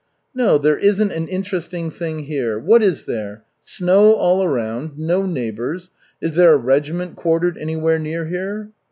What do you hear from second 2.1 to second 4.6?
here. What is there? Snow all